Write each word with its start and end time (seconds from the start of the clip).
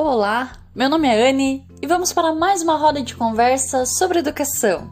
Olá, 0.00 0.56
meu 0.76 0.88
nome 0.88 1.08
é 1.08 1.28
Anne 1.28 1.66
e 1.82 1.86
vamos 1.88 2.12
para 2.12 2.32
mais 2.32 2.62
uma 2.62 2.76
roda 2.76 3.02
de 3.02 3.16
conversa 3.16 3.84
sobre 3.84 4.20
educação. 4.20 4.88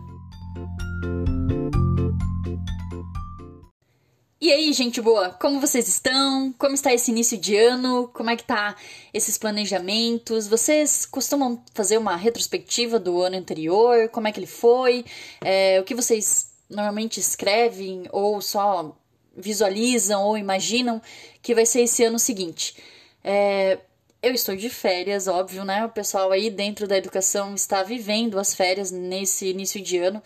E 4.40 4.50
aí, 4.50 4.72
gente 4.72 5.00
boa, 5.00 5.30
como 5.30 5.60
vocês 5.60 5.86
estão? 5.86 6.52
Como 6.58 6.74
está 6.74 6.92
esse 6.92 7.12
início 7.12 7.38
de 7.38 7.54
ano? 7.54 8.10
Como 8.12 8.30
é 8.30 8.36
que 8.36 8.42
tá 8.42 8.74
esses 9.14 9.38
planejamentos? 9.38 10.48
Vocês 10.48 11.06
costumam 11.06 11.62
fazer 11.72 11.98
uma 11.98 12.16
retrospectiva 12.16 12.98
do 12.98 13.22
ano 13.22 13.36
anterior? 13.36 14.08
Como 14.08 14.26
é 14.26 14.32
que 14.32 14.40
ele 14.40 14.46
foi? 14.48 15.04
É, 15.40 15.78
o 15.80 15.84
que 15.84 15.94
vocês 15.94 16.50
normalmente 16.68 17.20
escrevem 17.20 18.08
ou 18.10 18.40
só 18.40 18.96
visualizam 19.36 20.24
ou 20.24 20.36
imaginam 20.36 21.00
que 21.40 21.54
vai 21.54 21.64
ser 21.64 21.82
esse 21.82 22.02
ano 22.02 22.18
seguinte? 22.18 22.74
É, 23.22 23.78
eu 24.26 24.34
estou 24.34 24.56
de 24.56 24.68
férias, 24.68 25.26
óbvio, 25.26 25.64
né? 25.64 25.84
O 25.84 25.88
pessoal 25.88 26.32
aí 26.32 26.50
dentro 26.50 26.86
da 26.86 26.96
educação 26.96 27.54
está 27.54 27.82
vivendo 27.82 28.38
as 28.38 28.54
férias 28.54 28.90
nesse 28.90 29.48
início 29.48 29.80
de 29.82 29.98
ano 29.98 30.22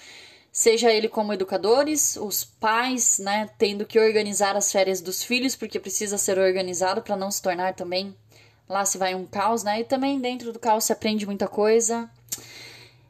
seja 0.52 0.92
ele 0.92 1.08
como 1.08 1.32
educadores, 1.32 2.16
os 2.16 2.44
pais, 2.44 3.18
né, 3.18 3.48
tendo 3.56 3.86
que 3.86 3.98
organizar 3.98 4.56
as 4.56 4.70
férias 4.72 5.00
dos 5.00 5.22
filhos, 5.22 5.54
porque 5.54 5.78
precisa 5.78 6.18
ser 6.18 6.38
organizado 6.38 7.02
para 7.02 7.16
não 7.16 7.30
se 7.30 7.40
tornar 7.40 7.74
também 7.74 8.14
lá 8.68 8.84
se 8.84 8.98
vai 8.98 9.14
um 9.14 9.26
caos, 9.26 9.64
né? 9.64 9.80
E 9.80 9.84
também 9.84 10.20
dentro 10.20 10.52
do 10.52 10.58
caos 10.58 10.84
se 10.84 10.92
aprende 10.92 11.26
muita 11.26 11.48
coisa. 11.48 12.08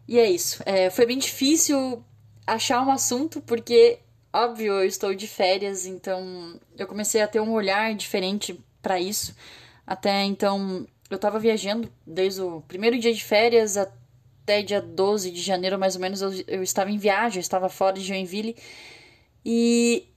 E 0.09 0.19
é 0.19 0.29
isso. 0.29 0.63
É, 0.65 0.89
foi 0.91 1.07
bem 1.07 1.19
difícil 1.19 2.03
achar 2.47 2.83
um 2.83 2.91
assunto, 2.91 3.41
porque, 3.43 3.99
óbvio, 4.33 4.75
eu 4.75 4.87
estou 4.87 5.15
de 5.15 5.29
férias, 5.29 5.85
então 5.87 6.59
eu 6.79 6.87
comecei 6.87 7.21
a 7.21 7.29
ter 7.29 7.41
um 7.41 7.53
olhar 7.53 7.95
diferente 7.95 8.59
para 8.81 8.99
isso. 8.99 9.35
Até 9.91 10.23
então, 10.23 10.87
eu 11.11 11.17
estava 11.17 11.41
viajando 11.41 11.93
desde 12.07 12.41
o 12.41 12.61
primeiro 12.63 12.97
dia 12.97 13.13
de 13.13 13.25
férias 13.25 13.77
até 13.77 13.99
até 14.43 14.63
dia 14.63 14.81
12 14.81 15.31
de 15.31 15.41
janeiro, 15.41 15.79
mais 15.79 15.95
ou 15.95 16.01
menos, 16.01 16.21
eu, 16.21 16.33
eu 16.49 16.63
estava 16.63 16.91
em 16.91 16.99
viagem, 16.99 17.39
eu 17.39 17.43
estava 17.43 17.69
fora 17.69 17.95
de 17.95 18.03
Joinville 18.03 18.57
e 19.45 20.09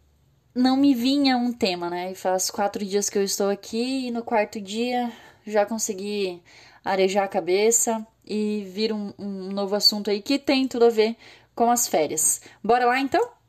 não 0.55 0.75
me 0.75 0.95
vinha 0.95 1.37
um 1.37 1.53
tema, 1.53 1.89
né? 1.89 2.11
E 2.11 2.15
faz 2.15 2.49
quatro 2.49 2.83
dias 2.83 3.09
que 3.09 3.17
eu 3.17 3.23
estou 3.23 3.49
aqui 3.49 4.07
e 4.07 4.11
no 4.11 4.23
quarto 4.23 4.59
dia 4.59 5.11
já 5.45 5.65
consegui 5.65 6.41
arejar 6.83 7.25
a 7.25 7.27
cabeça 7.27 8.05
e 8.25 8.63
vir 8.73 8.91
um, 8.91 9.13
um 9.19 9.51
novo 9.51 9.75
assunto 9.75 10.09
aí 10.09 10.21
que 10.21 10.39
tem 10.39 10.67
tudo 10.67 10.85
a 10.85 10.89
ver 10.89 11.15
com 11.53 11.69
as 11.69 11.87
férias. 11.87 12.41
Bora 12.63 12.85
lá 12.85 12.99
então? 12.99 13.42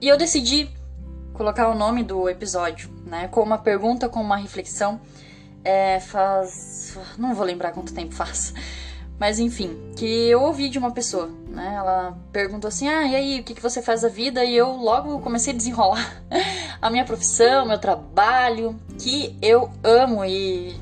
E 0.00 0.08
eu 0.08 0.16
decidi 0.16 0.70
colocar 1.34 1.68
o 1.68 1.74
nome 1.74 2.02
do 2.02 2.28
episódio, 2.28 2.90
né? 3.04 3.28
Com 3.28 3.42
uma 3.42 3.58
pergunta, 3.58 4.08
com 4.08 4.20
uma 4.20 4.36
reflexão. 4.36 5.00
É, 5.62 6.00
faz. 6.00 6.96
Não 7.18 7.34
vou 7.34 7.44
lembrar 7.44 7.72
quanto 7.72 7.92
tempo 7.92 8.14
faz. 8.14 8.54
Mas 9.18 9.38
enfim, 9.38 9.92
que 9.96 10.06
eu 10.06 10.40
ouvi 10.40 10.70
de 10.70 10.78
uma 10.78 10.90
pessoa, 10.90 11.30
né? 11.46 11.74
Ela 11.76 12.18
perguntou 12.32 12.68
assim: 12.68 12.88
ah, 12.88 13.06
e 13.06 13.14
aí, 13.14 13.40
o 13.40 13.44
que, 13.44 13.54
que 13.54 13.60
você 13.60 13.82
faz 13.82 14.00
da 14.00 14.08
vida? 14.08 14.42
E 14.42 14.56
eu 14.56 14.70
logo 14.70 15.20
comecei 15.20 15.52
a 15.52 15.56
desenrolar 15.56 16.22
a 16.80 16.88
minha 16.88 17.04
profissão, 17.04 17.66
meu 17.66 17.78
trabalho, 17.78 18.74
que 18.98 19.36
eu 19.42 19.70
amo 19.84 20.24
e. 20.24 20.74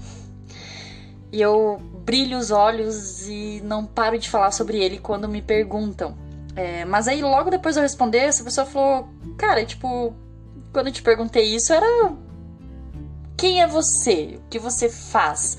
E 1.33 1.43
eu 1.43 1.79
brilho 2.05 2.39
os 2.39 2.53
olhos 2.53 3.29
e 3.29 3.61
não 3.65 3.85
paro 3.85 4.17
de 4.19 4.31
falar 4.31 4.53
sobre 4.53 4.79
ele 4.79 4.99
quando 4.99 5.29
me 5.29 5.43
perguntam. 5.43 6.17
É, 6.59 6.85
mas 6.85 7.07
aí, 7.07 7.23
logo 7.23 7.51
depois 7.51 7.77
de 7.77 7.81
eu 7.81 7.83
responder, 7.85 8.19
essa 8.19 8.43
pessoa 8.43 8.67
falou: 8.67 9.09
Cara, 9.37 9.65
tipo, 9.65 10.13
quando 10.73 10.89
eu 10.89 10.93
te 10.93 11.03
perguntei 11.03 11.55
isso, 11.55 11.73
era 11.73 11.87
quem 13.37 13.63
é 13.63 13.67
você? 13.69 14.41
O 14.45 14.49
que 14.51 14.59
você 14.59 14.89
faz? 14.89 15.57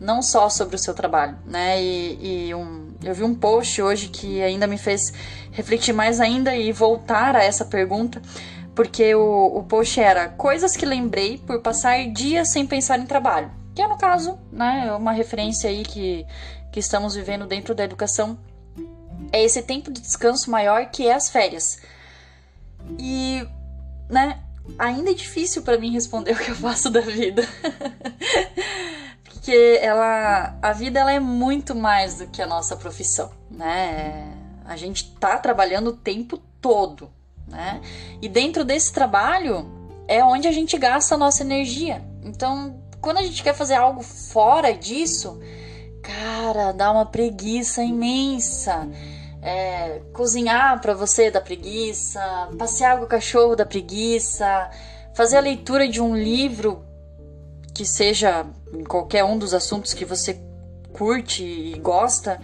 Não 0.00 0.22
só 0.22 0.48
sobre 0.48 0.74
o 0.74 0.78
seu 0.78 0.94
trabalho, 0.94 1.36
né? 1.44 1.82
E, 1.82 2.46
e 2.48 2.54
um, 2.54 2.94
eu 3.04 3.14
vi 3.14 3.24
um 3.24 3.34
post 3.34 3.82
hoje 3.82 4.08
que 4.08 4.40
ainda 4.40 4.66
me 4.66 4.78
fez 4.78 5.12
refletir 5.52 5.92
mais 5.92 6.18
ainda 6.18 6.56
e 6.56 6.72
voltar 6.72 7.36
a 7.36 7.44
essa 7.44 7.66
pergunta, 7.66 8.22
porque 8.74 9.14
o, 9.14 9.58
o 9.58 9.64
post 9.64 10.00
era 10.00 10.30
coisas 10.30 10.74
que 10.74 10.86
lembrei 10.86 11.36
por 11.36 11.60
passar 11.60 12.06
dias 12.10 12.48
sem 12.48 12.66
pensar 12.66 12.98
em 12.98 13.04
trabalho. 13.04 13.50
Que 13.74 13.82
é, 13.82 13.86
no 13.86 13.98
caso, 13.98 14.38
né, 14.50 14.90
uma 14.94 15.12
referência 15.12 15.68
aí 15.68 15.82
que, 15.82 16.24
que 16.72 16.80
estamos 16.80 17.14
vivendo 17.14 17.46
dentro 17.46 17.74
da 17.74 17.84
educação. 17.84 18.38
É 19.32 19.42
esse 19.42 19.62
tempo 19.62 19.90
de 19.90 20.00
descanso 20.00 20.50
maior 20.50 20.86
que 20.86 21.06
é 21.06 21.14
as 21.14 21.28
férias. 21.28 21.80
E, 22.98 23.46
né, 24.08 24.40
ainda 24.78 25.10
é 25.10 25.14
difícil 25.14 25.62
para 25.62 25.78
mim 25.78 25.92
responder 25.92 26.32
o 26.36 26.38
que 26.38 26.50
eu 26.50 26.56
faço 26.56 26.90
da 26.90 27.00
vida. 27.00 27.42
Porque 29.24 29.78
ela, 29.80 30.58
a 30.60 30.72
vida 30.72 31.00
ela 31.00 31.12
é 31.12 31.20
muito 31.20 31.74
mais 31.74 32.16
do 32.16 32.26
que 32.26 32.42
a 32.42 32.46
nossa 32.46 32.76
profissão, 32.76 33.30
né? 33.50 34.34
A 34.64 34.76
gente 34.76 35.14
tá 35.16 35.38
trabalhando 35.38 35.88
o 35.88 35.96
tempo 35.96 36.38
todo, 36.60 37.10
né? 37.46 37.80
E 38.20 38.28
dentro 38.28 38.64
desse 38.64 38.92
trabalho 38.92 39.66
é 40.06 40.22
onde 40.22 40.46
a 40.46 40.52
gente 40.52 40.76
gasta 40.76 41.14
a 41.14 41.18
nossa 41.18 41.42
energia. 41.42 42.04
Então, 42.22 42.78
quando 43.00 43.18
a 43.18 43.22
gente 43.22 43.42
quer 43.42 43.54
fazer 43.54 43.74
algo 43.74 44.02
fora 44.02 44.72
disso, 44.72 45.40
cara, 46.52 46.72
dá 46.72 46.90
uma 46.90 47.04
preguiça 47.04 47.82
imensa. 47.82 48.88
É, 49.40 50.00
cozinhar 50.12 50.80
para 50.80 50.94
você 50.94 51.30
da 51.30 51.40
preguiça, 51.40 52.20
passear 52.58 52.98
com 52.98 53.04
o 53.04 53.06
cachorro 53.06 53.54
da 53.54 53.64
preguiça, 53.64 54.68
fazer 55.14 55.36
a 55.36 55.40
leitura 55.40 55.86
de 55.88 56.00
um 56.00 56.16
livro 56.16 56.84
que 57.72 57.84
seja 57.84 58.44
em 58.72 58.82
qualquer 58.82 59.22
um 59.22 59.38
dos 59.38 59.54
assuntos 59.54 59.94
que 59.94 60.04
você 60.04 60.40
curte 60.92 61.44
e 61.44 61.78
gosta, 61.78 62.40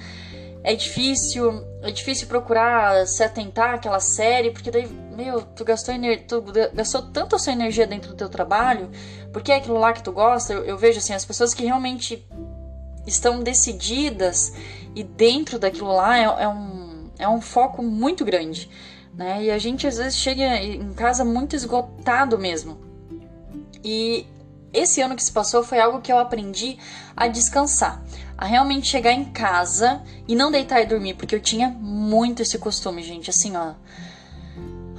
é 0.62 0.74
difícil, 0.76 1.64
é 1.82 1.90
difícil 1.90 2.28
procurar 2.28 3.04
se 3.08 3.24
atentar 3.24 3.74
àquela 3.74 3.98
série, 3.98 4.52
porque 4.52 4.70
daí, 4.70 4.86
meu, 4.86 5.42
tu 5.42 5.64
gastou, 5.64 5.94
tu 6.28 6.44
gastou 6.72 7.02
tanto 7.02 7.34
a 7.34 7.38
sua 7.40 7.52
energia 7.52 7.88
dentro 7.88 8.10
do 8.10 8.16
teu 8.16 8.28
trabalho, 8.28 8.88
porque 9.32 9.50
é 9.50 9.56
aquilo 9.56 9.78
lá 9.78 9.92
que 9.92 10.02
tu 10.02 10.12
gosta, 10.12 10.52
eu, 10.52 10.64
eu 10.64 10.78
vejo 10.78 10.98
assim, 10.98 11.12
as 11.12 11.24
pessoas 11.24 11.52
que 11.52 11.64
realmente 11.64 12.24
estão 13.06 13.42
decididas 13.42 14.52
e 14.94 15.02
dentro 15.02 15.58
daquilo 15.58 15.92
lá 15.92 16.18
é, 16.18 16.44
é 16.44 16.48
um 16.48 16.84
é 17.18 17.28
um 17.28 17.40
foco 17.40 17.82
muito 17.82 18.24
grande, 18.24 18.68
né? 19.14 19.44
E 19.44 19.50
a 19.50 19.58
gente 19.58 19.86
às 19.86 19.96
vezes 19.96 20.16
chega 20.16 20.56
em 20.56 20.92
casa 20.94 21.24
muito 21.24 21.54
esgotado 21.54 22.38
mesmo. 22.38 22.78
E 23.82 24.26
esse 24.72 25.00
ano 25.00 25.14
que 25.14 25.22
se 25.22 25.30
passou 25.30 25.62
foi 25.62 25.78
algo 25.78 26.00
que 26.00 26.12
eu 26.12 26.18
aprendi 26.18 26.78
a 27.16 27.28
descansar, 27.28 28.02
a 28.36 28.44
realmente 28.44 28.88
chegar 28.88 29.12
em 29.12 29.24
casa 29.26 30.02
e 30.26 30.34
não 30.34 30.50
deitar 30.50 30.80
e 30.80 30.86
dormir, 30.86 31.14
porque 31.14 31.34
eu 31.34 31.40
tinha 31.40 31.68
muito 31.68 32.42
esse 32.42 32.58
costume, 32.58 33.02
gente, 33.02 33.30
assim, 33.30 33.56
ó. 33.56 33.74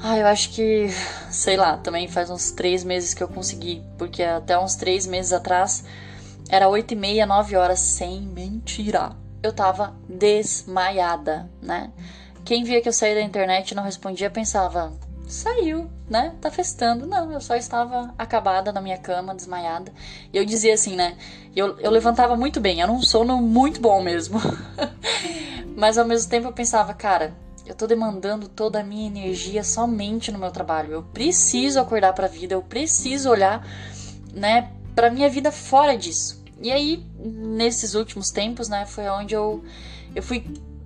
Ah, 0.02 0.18
eu 0.18 0.28
acho 0.28 0.52
que, 0.52 0.88
sei 1.32 1.58
lá, 1.58 1.78
também 1.78 2.08
faz 2.08 2.30
uns 2.30 2.52
três 2.52 2.84
meses 2.84 3.14
que 3.14 3.24
eu 3.24 3.28
consegui, 3.28 3.84
porque 3.98 4.22
até 4.22 4.58
uns 4.58 4.76
três 4.76 5.06
meses 5.08 5.34
atrás 5.34 5.84
era 6.50 6.68
oito 6.70 6.94
e 6.94 6.96
meia, 6.96 7.26
nove 7.26 7.56
horas, 7.56 7.80
sem 7.80 8.22
mentira 8.22 9.16
eu 9.46 9.54
tava 9.54 9.96
desmaiada, 10.10 11.50
né? 11.62 11.92
Quem 12.44 12.64
via 12.64 12.82
que 12.82 12.90
eu 12.90 12.94
saí 12.94 13.16
da 13.16 13.22
internet 13.22 13.72
e 13.72 13.76
não 13.76 13.84
respondia 13.84 14.30
pensava, 14.30 14.94
saiu, 15.28 15.90
né? 16.10 16.36
Tá 16.42 16.52
festando. 16.52 17.08
Não, 17.08 17.32
eu 17.32 17.42
só 17.42 17.56
estava 17.56 18.14
acabada 18.18 18.72
na 18.72 18.82
minha 18.82 18.98
cama, 18.98 19.34
desmaiada. 19.34 19.92
E 20.34 20.38
eu 20.38 20.46
dizia 20.46 20.74
assim, 20.74 20.96
né? 20.96 21.18
Eu, 21.56 21.80
eu 21.80 21.90
levantava 21.90 22.36
muito 22.36 22.60
bem, 22.60 22.82
era 22.82 22.92
um 22.92 23.02
sono 23.02 23.38
muito 23.38 23.80
bom 23.80 24.02
mesmo. 24.02 24.40
Mas 25.76 25.98
ao 25.98 26.06
mesmo 26.06 26.30
tempo 26.30 26.48
eu 26.48 26.54
pensava, 26.54 26.94
cara, 26.94 27.36
eu 27.66 27.74
tô 27.74 27.88
demandando 27.88 28.48
toda 28.48 28.80
a 28.80 28.84
minha 28.84 29.08
energia 29.08 29.64
somente 29.64 30.32
no 30.32 30.40
meu 30.40 30.52
trabalho. 30.52 30.92
Eu 30.92 31.04
preciso 31.04 31.80
acordar 31.80 32.14
pra 32.14 32.28
vida, 32.28 32.54
eu 32.54 32.62
preciso 32.62 33.30
olhar, 33.30 33.66
né, 34.34 34.72
pra 34.96 35.12
minha 35.12 35.30
vida 35.30 35.52
fora 35.52 35.98
disso. 35.98 36.44
E 36.62 36.72
aí, 36.72 37.06
nesses 37.20 37.96
últimos 37.96 38.32
tempos, 38.32 38.70
né, 38.70 38.86
foi 38.86 39.08
onde 39.10 39.36
eu, 39.36 39.64
eu 40.16 40.24
fui 40.24 40.46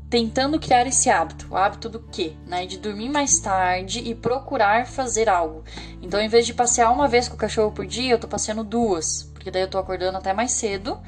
tentando 0.10 0.60
criar 0.60 0.88
esse 0.88 1.10
hábito. 1.10 1.48
O 1.52 1.56
hábito 1.56 1.88
do 1.88 2.00
quê? 2.00 2.34
Né? 2.48 2.66
De 2.66 2.80
dormir 2.80 3.10
mais 3.10 3.40
tarde 3.40 4.00
e 4.00 4.16
procurar 4.16 4.88
fazer 4.88 5.30
algo. 5.30 5.64
Então, 6.02 6.20
em 6.20 6.28
vez 6.28 6.46
de 6.46 6.54
passear 6.54 6.92
uma 6.92 7.08
vez 7.08 7.30
com 7.30 7.36
o 7.36 7.38
cachorro 7.38 7.72
por 7.72 7.86
dia, 7.86 8.12
eu 8.12 8.20
tô 8.20 8.28
passeando 8.28 8.64
duas. 8.64 9.30
Porque 9.34 9.52
daí 9.52 9.62
eu 9.62 9.70
tô 9.70 9.78
acordando 9.78 10.18
até 10.18 10.34
mais 10.34 10.52
cedo, 10.54 11.00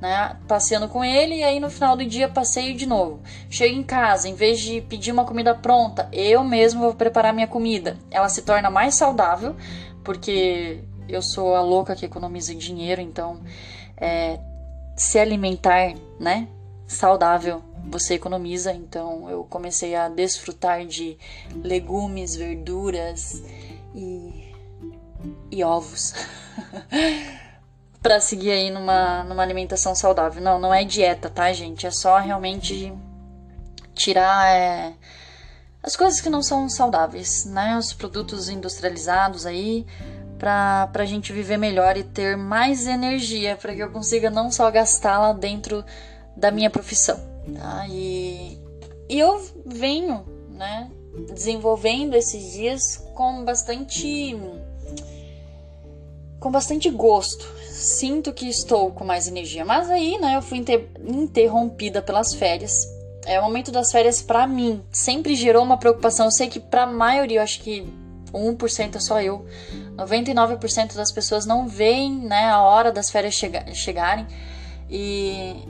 né? 0.00 0.36
Passeando 0.46 0.88
com 0.88 1.04
ele 1.04 1.36
e 1.36 1.44
aí 1.44 1.60
no 1.60 1.70
final 1.70 1.96
do 1.96 2.04
dia 2.04 2.28
passeio 2.28 2.76
de 2.76 2.86
novo. 2.86 3.22
Chego 3.48 3.74
em 3.74 3.82
casa, 3.82 4.28
em 4.28 4.34
vez 4.34 4.58
de 4.60 4.80
pedir 4.80 5.12
uma 5.12 5.24
comida 5.24 5.54
pronta, 5.54 6.08
eu 6.12 6.42
mesmo 6.44 6.80
vou 6.80 6.94
preparar 6.94 7.32
minha 7.32 7.46
comida. 7.46 7.96
Ela 8.10 8.28
se 8.28 8.42
torna 8.42 8.70
mais 8.70 8.94
saudável, 8.94 9.56
porque 10.04 10.84
eu 11.08 11.22
sou 11.22 11.54
a 11.54 11.62
louca 11.62 11.96
que 11.96 12.04
economiza 12.04 12.54
dinheiro, 12.54 13.00
então 13.00 13.40
é, 13.96 14.38
se 14.96 15.18
alimentar, 15.18 15.94
né? 16.18 16.48
Saudável, 16.86 17.62
você 17.84 18.14
economiza. 18.14 18.72
Então 18.72 19.28
eu 19.30 19.44
comecei 19.44 19.94
a 19.94 20.08
desfrutar 20.08 20.86
de 20.86 21.18
legumes, 21.62 22.36
verduras 22.36 23.42
e, 23.94 24.54
e 25.50 25.64
ovos. 25.64 26.14
para 28.02 28.20
seguir 28.20 28.52
aí 28.52 28.70
numa, 28.70 29.24
numa 29.24 29.42
alimentação 29.42 29.94
saudável. 29.94 30.42
Não, 30.42 30.58
não 30.58 30.72
é 30.72 30.84
dieta, 30.84 31.28
tá, 31.28 31.52
gente? 31.52 31.86
É 31.86 31.90
só 31.90 32.18
realmente 32.18 32.92
tirar 33.94 34.48
é, 34.48 34.94
as 35.82 35.96
coisas 35.96 36.20
que 36.20 36.30
não 36.30 36.42
são 36.42 36.68
saudáveis, 36.68 37.44
né? 37.44 37.76
Os 37.76 37.92
produtos 37.92 38.48
industrializados 38.48 39.44
aí, 39.44 39.86
pra, 40.38 40.88
pra 40.92 41.04
gente 41.04 41.32
viver 41.32 41.56
melhor 41.56 41.96
e 41.96 42.04
ter 42.04 42.36
mais 42.36 42.86
energia, 42.86 43.56
para 43.56 43.74
que 43.74 43.82
eu 43.82 43.90
consiga 43.90 44.30
não 44.30 44.50
só 44.50 44.70
gastá-la 44.70 45.32
dentro 45.32 45.84
da 46.36 46.50
minha 46.50 46.70
profissão, 46.70 47.18
tá? 47.54 47.86
E, 47.88 48.58
e 49.08 49.18
eu 49.18 49.44
venho, 49.66 50.24
né, 50.50 50.90
desenvolvendo 51.34 52.14
esses 52.14 52.52
dias 52.52 52.96
com 53.14 53.44
bastante 53.44 54.36
com 56.38 56.52
bastante 56.52 56.88
gosto. 56.88 57.44
Sinto 57.68 58.32
que 58.32 58.48
estou 58.48 58.92
com 58.92 59.04
mais 59.04 59.26
energia, 59.26 59.64
mas 59.64 59.90
aí, 59.90 60.18
né, 60.18 60.36
eu 60.36 60.42
fui 60.42 60.62
interrompida 61.04 62.00
pelas 62.00 62.32
férias. 62.32 62.86
É 63.26 63.38
o 63.40 63.42
momento 63.42 63.70
das 63.70 63.90
férias 63.90 64.22
para 64.22 64.46
mim 64.46 64.82
sempre 64.90 65.34
gerou 65.34 65.62
uma 65.62 65.76
preocupação. 65.76 66.26
Eu 66.26 66.32
sei 66.32 66.48
que 66.48 66.60
para 66.60 66.84
a 66.84 66.86
maioria, 66.86 67.38
eu 67.38 67.42
acho 67.42 67.60
que 67.60 67.86
1% 68.32 68.96
é 68.96 69.00
só 69.00 69.20
eu. 69.20 69.46
99% 69.96 70.94
das 70.94 71.12
pessoas 71.12 71.46
não 71.46 71.68
veem, 71.68 72.20
né, 72.20 72.50
a 72.50 72.60
hora 72.60 72.92
das 72.92 73.10
férias 73.10 73.34
chega 73.34 73.72
chegarem. 73.74 74.26
E 74.88 75.66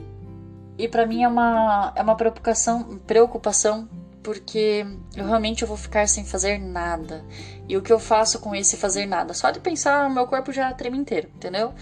e 0.77 0.87
para 0.87 1.05
mim 1.05 1.23
é 1.23 1.27
uma 1.27 1.93
é 1.95 2.01
uma 2.01 2.15
preocupação, 2.15 2.99
preocupação 3.05 3.87
porque 4.23 4.85
eu 5.15 5.25
realmente 5.25 5.61
eu 5.61 5.67
vou 5.67 5.77
ficar 5.77 6.07
sem 6.07 6.25
fazer 6.25 6.59
nada. 6.59 7.23
E 7.67 7.77
o 7.77 7.81
que 7.81 7.91
eu 7.91 7.99
faço 7.99 8.39
com 8.39 8.53
esse 8.53 8.77
fazer 8.77 9.05
nada? 9.05 9.33
Só 9.33 9.51
de 9.51 9.59
pensar, 9.59 10.09
meu 10.09 10.27
corpo 10.27 10.51
já 10.51 10.71
treme 10.73 10.97
inteiro, 10.97 11.29
entendeu? 11.35 11.73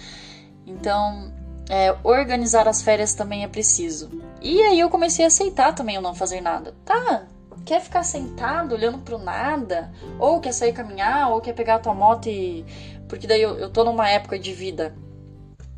Então, 0.66 1.32
é, 1.70 1.96
organizar 2.04 2.68
as 2.68 2.82
férias 2.82 3.14
também 3.14 3.44
é 3.44 3.48
preciso. 3.48 4.10
E 4.42 4.62
aí 4.62 4.80
eu 4.80 4.90
comecei 4.90 5.26
a 5.26 5.28
aceitar 5.28 5.74
também 5.74 5.98
o 5.98 6.02
não 6.02 6.14
fazer 6.14 6.42
nada. 6.42 6.76
Tá, 6.86 7.28
quer 7.68 7.82
ficar 7.82 8.04
sentado 8.04 8.74
olhando 8.74 9.00
pro 9.00 9.18
nada? 9.18 9.92
Ou 10.18 10.40
quer 10.40 10.54
sair 10.54 10.72
caminhar? 10.72 11.30
Ou 11.32 11.42
quer 11.42 11.54
pegar 11.54 11.76
a 11.76 11.80
tua 11.80 11.94
moto 11.94 12.30
e. 12.30 12.66
Porque 13.10 13.28
daí 13.28 13.42
eu, 13.42 13.60
eu 13.60 13.70
tô 13.70 13.84
numa 13.84 14.10
época 14.10 14.40
de 14.40 14.54
vida 14.54 14.96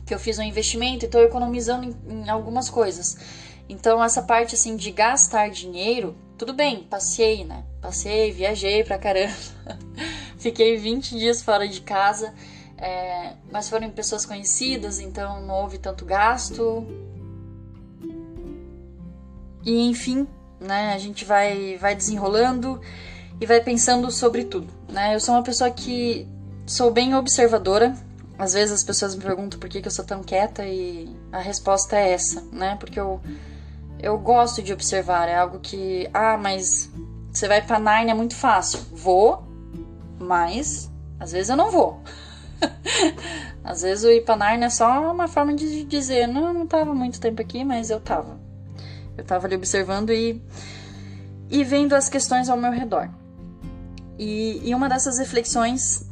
que 0.05 0.13
eu 0.13 0.19
fiz 0.19 0.39
um 0.39 0.43
investimento 0.43 1.05
e 1.05 1.07
tô 1.07 1.19
economizando 1.19 1.85
em, 1.85 2.23
em 2.23 2.29
algumas 2.29 2.69
coisas. 2.69 3.17
Então, 3.67 4.03
essa 4.03 4.21
parte 4.21 4.55
assim 4.55 4.75
de 4.75 4.91
gastar 4.91 5.49
dinheiro, 5.49 6.15
tudo 6.37 6.53
bem, 6.53 6.83
passei, 6.83 7.43
né? 7.43 7.63
Passei, 7.81 8.31
viajei 8.31 8.83
pra 8.83 8.97
caramba. 8.97 9.33
Fiquei 10.37 10.77
20 10.77 11.17
dias 11.17 11.41
fora 11.41 11.67
de 11.67 11.81
casa, 11.81 12.33
é, 12.77 13.33
mas 13.51 13.69
foram 13.69 13.89
pessoas 13.91 14.25
conhecidas, 14.25 14.99
então 14.99 15.41
não 15.41 15.55
houve 15.61 15.77
tanto 15.77 16.05
gasto. 16.05 16.87
E 19.63 19.87
enfim, 19.87 20.27
né? 20.59 20.93
A 20.93 20.97
gente 20.97 21.25
vai, 21.25 21.77
vai 21.77 21.95
desenrolando 21.95 22.81
e 23.39 23.45
vai 23.45 23.61
pensando 23.61 24.11
sobre 24.11 24.43
tudo, 24.43 24.67
né? 24.89 25.15
Eu 25.15 25.19
sou 25.19 25.35
uma 25.35 25.43
pessoa 25.43 25.69
que 25.69 26.27
sou 26.65 26.91
bem 26.91 27.15
observadora. 27.15 27.95
Às 28.37 28.53
vezes 28.53 28.73
as 28.73 28.83
pessoas 28.83 29.15
me 29.15 29.21
perguntam 29.21 29.59
por 29.59 29.67
que, 29.69 29.81
que 29.81 29.87
eu 29.87 29.91
sou 29.91 30.05
tão 30.05 30.23
quieta 30.23 30.65
e 30.65 31.13
a 31.31 31.39
resposta 31.39 31.97
é 31.97 32.11
essa, 32.13 32.41
né? 32.51 32.75
Porque 32.79 32.99
eu 32.99 33.21
eu 34.01 34.17
gosto 34.17 34.63
de 34.63 34.71
observar, 34.71 35.27
é 35.27 35.35
algo 35.35 35.59
que, 35.59 36.09
ah, 36.13 36.37
mas 36.37 36.89
você 37.31 37.47
vai 37.47 37.61
para 37.61 37.79
Narnia 37.79 38.13
é 38.13 38.15
muito 38.15 38.35
fácil. 38.35 38.79
Vou, 38.93 39.43
mas 40.17 40.89
às 41.19 41.33
vezes 41.33 41.49
eu 41.49 41.57
não 41.57 41.69
vou. 41.69 42.01
às 43.63 43.81
vezes 43.81 44.05
o 44.05 44.09
ir 44.09 44.23
pra 44.23 44.37
Narnia 44.37 44.67
é 44.67 44.69
só 44.69 45.11
uma 45.11 45.27
forma 45.27 45.53
de 45.53 45.83
dizer, 45.83 46.27
não, 46.27 46.53
não 46.53 46.65
tava 46.65 46.93
muito 46.93 47.19
tempo 47.19 47.41
aqui, 47.41 47.63
mas 47.65 47.89
eu 47.89 47.99
tava. 47.99 48.38
Eu 49.19 49.25
tava 49.25 49.47
ali 49.47 49.55
observando 49.55 50.11
e, 50.11 50.41
e 51.49 51.63
vendo 51.63 51.93
as 51.93 52.09
questões 52.09 52.49
ao 52.49 52.57
meu 52.57 52.71
redor. 52.71 53.09
E, 54.17 54.61
e 54.63 54.75
uma 54.75 54.89
dessas 54.89 55.17
reflexões 55.17 56.03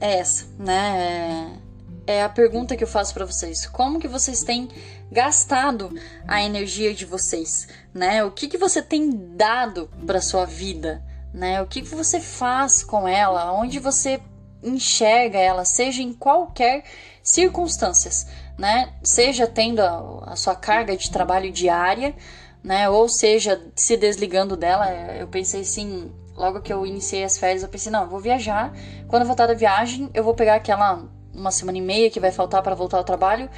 é 0.00 0.18
essa, 0.18 0.46
né? 0.58 1.58
É, 2.06 2.16
é 2.18 2.22
a 2.22 2.28
pergunta 2.28 2.76
que 2.76 2.84
eu 2.84 2.88
faço 2.88 3.12
para 3.12 3.24
vocês. 3.24 3.66
Como 3.66 3.98
que 3.98 4.08
vocês 4.08 4.42
têm 4.42 4.68
gastado 5.10 5.92
a 6.26 6.42
energia 6.42 6.94
de 6.94 7.04
vocês, 7.04 7.68
né? 7.92 8.24
O 8.24 8.30
que, 8.30 8.48
que 8.48 8.58
você 8.58 8.80
tem 8.80 9.10
dado 9.36 9.90
para 10.06 10.20
sua 10.20 10.44
vida, 10.44 11.02
né? 11.34 11.60
O 11.60 11.66
que, 11.66 11.82
que 11.82 11.94
você 11.94 12.20
faz 12.20 12.82
com 12.82 13.06
ela, 13.06 13.52
onde 13.52 13.78
você 13.78 14.20
enxerga 14.62 15.38
ela, 15.38 15.64
seja 15.64 16.02
em 16.02 16.12
qualquer 16.12 16.84
circunstâncias, 17.22 18.26
né? 18.58 18.92
Seja 19.02 19.46
tendo 19.46 19.80
a, 19.80 20.32
a 20.32 20.36
sua 20.36 20.54
carga 20.54 20.96
de 20.96 21.10
trabalho 21.10 21.50
diária, 21.50 22.14
né? 22.62 22.88
Ou 22.88 23.08
seja, 23.08 23.60
se 23.74 23.96
desligando 23.96 24.56
dela. 24.56 24.90
Eu 25.14 25.28
pensei 25.28 25.62
assim, 25.62 26.12
logo 26.36 26.60
que 26.60 26.72
eu 26.72 26.86
iniciei 26.86 27.24
as 27.24 27.38
férias, 27.38 27.62
eu 27.62 27.68
pensei, 27.68 27.90
não, 27.92 28.02
eu 28.02 28.08
vou 28.08 28.20
viajar. 28.20 28.72
Quando 29.08 29.22
eu 29.22 29.26
voltar 29.26 29.46
da 29.46 29.54
viagem, 29.54 30.10
eu 30.14 30.24
vou 30.24 30.34
pegar 30.34 30.56
aquela 30.56 31.04
uma 31.32 31.50
semana 31.50 31.78
e 31.78 31.80
meia 31.80 32.10
que 32.10 32.20
vai 32.20 32.32
faltar 32.32 32.62
para 32.62 32.74
voltar 32.74 32.98
ao 32.98 33.04
trabalho 33.04 33.48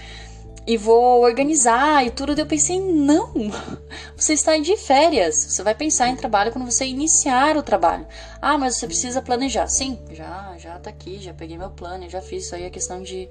e 0.67 0.77
vou 0.77 1.23
organizar 1.23 2.05
e 2.07 2.11
tudo. 2.11 2.39
Eu 2.39 2.47
pensei, 2.47 2.81
não, 2.81 3.33
você 4.17 4.33
está 4.35 4.57
de 4.57 4.77
férias. 4.77 5.37
Você 5.37 5.63
vai 5.63 5.75
pensar 5.75 6.09
em 6.09 6.17
trabalho 6.17 6.53
quando 6.53 6.71
você 6.71 6.85
iniciar 6.85 7.57
o 7.57 7.63
trabalho. 7.63 8.07
Ah, 8.41 8.57
mas 8.57 8.77
você 8.77 8.87
precisa 8.87 9.21
planejar. 9.21 9.67
Sim, 9.67 9.99
já, 10.11 10.55
já 10.59 10.79
tá 10.79 10.91
aqui, 10.91 11.19
já 11.19 11.35
peguei 11.35 11.59
meu 11.59 11.71
plano, 11.71 12.09
já 12.09 12.21
fiz 12.21 12.45
isso 12.45 12.55
aí. 12.55 12.65
É 12.65 12.71
questão 12.71 13.03
de, 13.03 13.29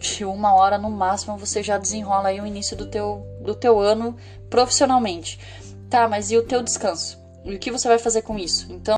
de 0.00 0.24
uma 0.24 0.54
hora 0.54 0.76
no 0.76 0.90
máximo 0.90 1.36
você 1.38 1.62
já 1.62 1.78
desenrola 1.78 2.28
aí 2.28 2.40
o 2.40 2.46
início 2.46 2.76
do 2.76 2.86
teu, 2.86 3.26
do 3.40 3.54
teu 3.54 3.78
ano 3.78 4.16
profissionalmente. 4.48 5.38
Tá, 5.88 6.08
mas 6.08 6.30
e 6.30 6.36
o 6.36 6.42
teu 6.42 6.62
descanso? 6.62 7.18
E 7.44 7.54
o 7.54 7.58
que 7.58 7.70
você 7.70 7.88
vai 7.88 7.98
fazer 7.98 8.22
com 8.22 8.38
isso? 8.38 8.66
Então. 8.70 8.96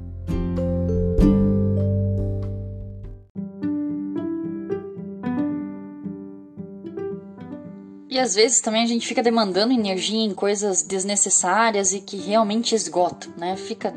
E 8.11 8.19
às 8.19 8.35
vezes 8.35 8.61
também 8.61 8.83
a 8.83 8.87
gente 8.87 9.06
fica 9.06 9.23
demandando 9.23 9.73
energia 9.73 10.21
em 10.21 10.35
coisas 10.35 10.83
desnecessárias 10.83 11.94
e 11.94 12.00
que 12.00 12.19
realmente 12.19 12.75
esgotam, 12.75 13.33
né? 13.39 13.56
Fica 13.56 13.94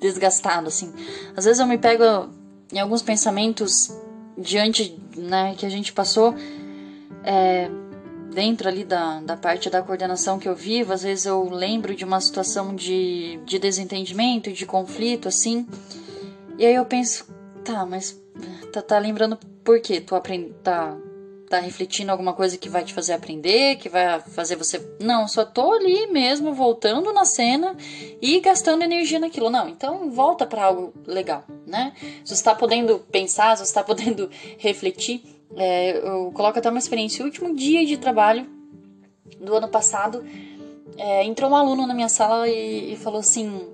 desgastado, 0.00 0.68
assim. 0.68 0.92
Às 1.36 1.44
vezes 1.46 1.58
eu 1.58 1.66
me 1.66 1.76
pego 1.76 2.30
em 2.72 2.78
alguns 2.78 3.02
pensamentos 3.02 3.92
diante, 4.38 5.00
né, 5.16 5.54
que 5.56 5.64
a 5.64 5.68
gente 5.68 5.92
passou 5.92 6.34
é, 7.24 7.68
dentro 8.36 8.68
ali 8.68 8.84
da, 8.84 9.18
da 9.20 9.34
parte 9.34 9.70
da 9.70 9.80
coordenação 9.80 10.38
que 10.38 10.46
eu 10.46 10.54
vivo. 10.54 10.92
Às 10.92 11.02
vezes 11.02 11.24
eu 11.24 11.48
lembro 11.48 11.96
de 11.96 12.04
uma 12.04 12.20
situação 12.20 12.76
de, 12.76 13.40
de 13.46 13.58
desentendimento, 13.58 14.52
de 14.52 14.66
conflito, 14.66 15.26
assim. 15.26 15.66
E 16.58 16.66
aí 16.66 16.74
eu 16.74 16.84
penso, 16.84 17.26
tá, 17.64 17.86
mas 17.86 18.20
tá, 18.70 18.82
tá 18.82 18.98
lembrando 18.98 19.38
por 19.64 19.80
quê? 19.80 20.02
Tu 20.02 20.14
aprende, 20.14 20.52
tá 20.62 20.94
tá 21.48 21.60
refletindo 21.60 22.10
alguma 22.10 22.32
coisa 22.32 22.58
que 22.58 22.68
vai 22.68 22.84
te 22.84 22.92
fazer 22.92 23.12
aprender, 23.12 23.76
que 23.76 23.88
vai 23.88 24.20
fazer 24.20 24.56
você. 24.56 24.84
Não, 25.00 25.28
só 25.28 25.44
tô 25.44 25.72
ali 25.72 26.08
mesmo, 26.08 26.52
voltando 26.52 27.12
na 27.12 27.24
cena 27.24 27.76
e 28.20 28.40
gastando 28.40 28.82
energia 28.82 29.20
naquilo. 29.20 29.48
Não, 29.48 29.68
então 29.68 30.10
volta 30.10 30.44
para 30.44 30.64
algo 30.64 30.92
legal, 31.06 31.44
né? 31.64 31.92
Se 32.24 32.34
você 32.34 32.34
está 32.34 32.52
podendo 32.52 32.98
pensar, 32.98 33.56
se 33.56 33.64
você 33.64 33.70
está 33.70 33.84
podendo 33.84 34.28
refletir. 34.58 35.35
É, 35.54 35.98
eu 35.98 36.32
coloco 36.32 36.58
até 36.58 36.68
uma 36.68 36.78
experiência. 36.78 37.22
O 37.22 37.26
último 37.26 37.54
dia 37.54 37.84
de 37.86 37.96
trabalho 37.96 38.46
do 39.40 39.54
ano 39.54 39.68
passado, 39.68 40.24
é, 40.96 41.24
entrou 41.24 41.50
um 41.50 41.56
aluno 41.56 41.86
na 41.86 41.94
minha 41.94 42.08
sala 42.08 42.48
e, 42.48 42.92
e 42.92 42.96
falou 42.96 43.20
assim: 43.20 43.68